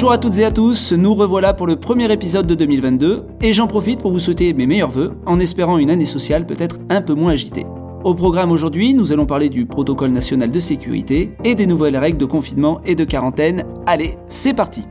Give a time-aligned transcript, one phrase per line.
[0.00, 3.52] Bonjour à toutes et à tous, nous revoilà pour le premier épisode de 2022 et
[3.52, 7.02] j'en profite pour vous souhaiter mes meilleurs voeux en espérant une année sociale peut-être un
[7.02, 7.66] peu moins agitée.
[8.02, 12.16] Au programme aujourd'hui, nous allons parler du protocole national de sécurité et des nouvelles règles
[12.16, 13.66] de confinement et de quarantaine.
[13.84, 14.86] Allez, c'est parti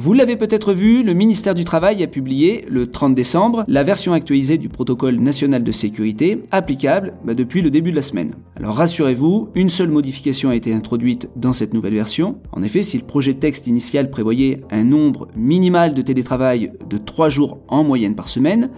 [0.00, 4.12] vous l'avez peut-être vu, le ministère du Travail a publié le 30 décembre la version
[4.12, 8.36] actualisée du protocole national de sécurité applicable bah, depuis le début de la semaine.
[8.54, 12.38] Alors rassurez-vous, une seule modification a été introduite dans cette nouvelle version.
[12.52, 16.96] En effet, si le projet de texte initial prévoyait un nombre minimal de télétravail de
[16.96, 18.70] 3 jours en moyenne par semaine,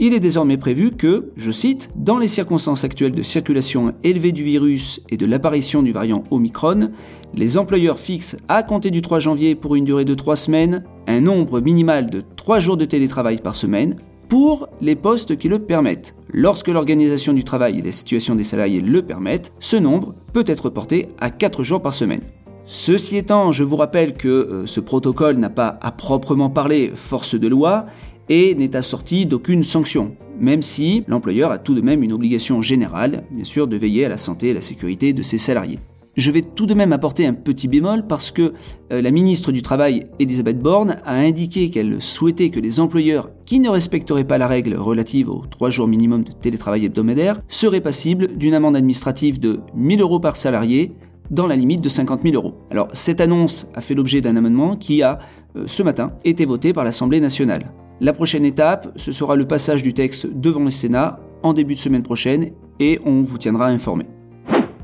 [0.00, 4.42] il est désormais prévu que, je cite, dans les circonstances actuelles de circulation élevée du
[4.42, 6.90] virus et de l'apparition du variant Omicron,
[7.34, 11.20] les employeurs fixent à compter du 3 janvier pour une durée de 3 semaines un
[11.20, 13.96] nombre minimal de 3 jours de télétravail par semaine
[14.28, 16.14] pour les postes qui le permettent.
[16.32, 20.70] Lorsque l'organisation du travail et la situation des salariés le permettent, ce nombre peut être
[20.70, 22.22] porté à 4 jours par semaine.
[22.64, 27.34] Ceci étant, je vous rappelle que euh, ce protocole n'a pas à proprement parler force
[27.34, 27.86] de loi
[28.28, 33.24] et n'est assorti d'aucune sanction, même si l'employeur a tout de même une obligation générale,
[33.32, 35.80] bien sûr, de veiller à la santé et la sécurité de ses salariés.
[36.14, 38.52] Je vais tout de même apporter un petit bémol parce que
[38.92, 43.58] euh, la ministre du Travail, Elisabeth Borne, a indiqué qu'elle souhaitait que les employeurs qui
[43.58, 48.36] ne respecteraient pas la règle relative aux trois jours minimum de télétravail hebdomadaire seraient passibles
[48.36, 50.92] d'une amende administrative de 1000 euros par salarié
[51.32, 52.54] dans la limite de 50 000 euros.
[52.70, 55.18] Alors cette annonce a fait l'objet d'un amendement qui a,
[55.56, 57.72] euh, ce matin, été voté par l'Assemblée nationale.
[58.00, 61.80] La prochaine étape, ce sera le passage du texte devant le Sénat en début de
[61.80, 64.06] semaine prochaine et on vous tiendra informé.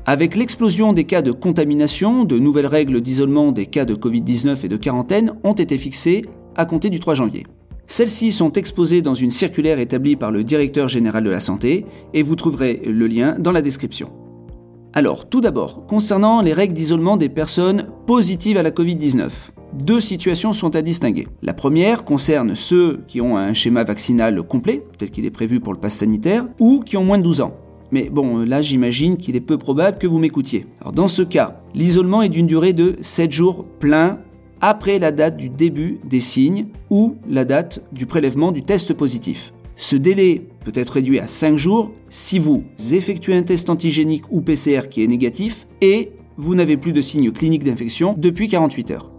[0.05, 4.67] Avec l'explosion des cas de contamination, de nouvelles règles d'isolement des cas de Covid-19 et
[4.67, 6.23] de quarantaine ont été fixées
[6.55, 7.45] à compter du 3 janvier.
[7.85, 12.21] Celles-ci sont exposées dans une circulaire établie par le directeur général de la santé et
[12.21, 14.11] vous trouverez le lien dans la description.
[14.93, 19.29] Alors, tout d'abord, concernant les règles d'isolement des personnes positives à la Covid-19
[19.73, 21.27] deux situations sont à distinguer.
[21.41, 25.73] La première concerne ceux qui ont un schéma vaccinal complet, tel qu'il est prévu pour
[25.73, 27.53] le pass sanitaire, ou qui ont moins de 12 ans.
[27.91, 30.65] Mais bon, là j'imagine qu'il est peu probable que vous m'écoutiez.
[30.81, 34.19] Alors dans ce cas, l'isolement est d'une durée de 7 jours pleins
[34.61, 39.53] après la date du début des signes ou la date du prélèvement du test positif.
[39.81, 44.41] Ce délai peut être réduit à 5 jours si vous effectuez un test antigénique ou
[44.41, 49.09] PCR qui est négatif et vous n'avez plus de signes cliniques d'infection depuis 48 heures.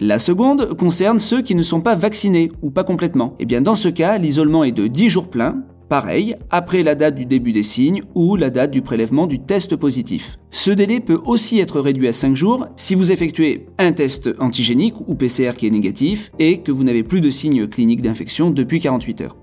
[0.00, 3.36] La seconde concerne ceux qui ne sont pas vaccinés ou pas complètement.
[3.38, 7.14] Eh bien dans ce cas, l'isolement est de 10 jours pleins, pareil, après la date
[7.14, 10.40] du début des signes ou la date du prélèvement du test positif.
[10.50, 14.94] Ce délai peut aussi être réduit à 5 jours si vous effectuez un test antigénique
[15.06, 18.80] ou PCR qui est négatif et que vous n'avez plus de signes cliniques d'infection depuis
[18.80, 19.39] 48 heures.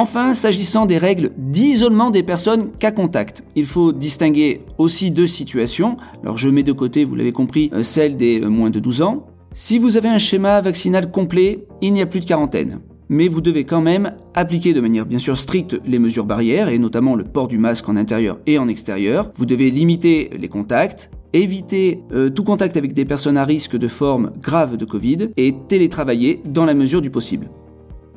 [0.00, 5.96] Enfin, s'agissant des règles d'isolement des personnes cas contact, il faut distinguer aussi deux situations.
[6.22, 9.02] Alors je mets de côté, vous l'avez compris, euh, celle des euh, moins de 12
[9.02, 9.26] ans.
[9.54, 12.78] Si vous avez un schéma vaccinal complet, il n'y a plus de quarantaine.
[13.08, 16.78] Mais vous devez quand même appliquer de manière bien sûr stricte les mesures barrières, et
[16.78, 19.32] notamment le port du masque en intérieur et en extérieur.
[19.34, 23.88] Vous devez limiter les contacts, éviter euh, tout contact avec des personnes à risque de
[23.88, 27.48] forme grave de Covid, et télétravailler dans la mesure du possible.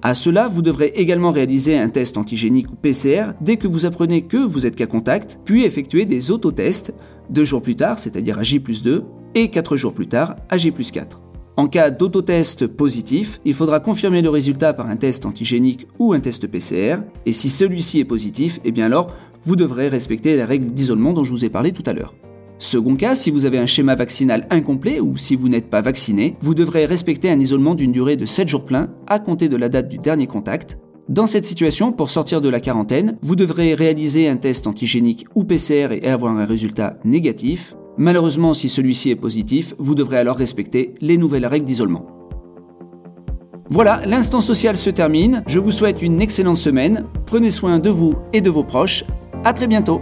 [0.04, 4.24] À cela, vous devrez également réaliser un test antigénique ou PCR dès que vous apprenez
[4.24, 6.92] que vous êtes cas contact, puis effectuer des autotests
[7.30, 9.04] deux jours plus tard, c'est-à-dire à J 2,
[9.36, 11.22] et 4 jours plus tard à J 4.
[11.56, 16.20] En cas d'autotest positif, il faudra confirmer le résultat par un test antigénique ou un
[16.20, 16.98] test PCR,
[17.28, 19.14] et si celui-ci est positif, eh bien alors
[19.44, 22.16] vous devrez respecter la règle d'isolement dont je vous ai parlé tout à l'heure.
[22.62, 26.38] Second cas, si vous avez un schéma vaccinal incomplet ou si vous n'êtes pas vacciné,
[26.42, 29.68] vous devrez respecter un isolement d'une durée de 7 jours pleins à compter de la
[29.68, 30.78] date du dernier contact.
[31.10, 35.44] Dans cette situation, pour sortir de la quarantaine, vous devrez réaliser un test antigénique ou
[35.44, 37.74] PCR et avoir un résultat négatif.
[37.98, 42.06] Malheureusement, si celui-ci est positif, vous devrez alors respecter les nouvelles règles d'isolement.
[43.72, 45.42] Voilà, l'instant social se termine.
[45.48, 47.06] Je vous souhaite une excellente semaine.
[47.26, 49.04] Prenez soin de vous et de vos proches.
[49.44, 50.00] À très bientôt.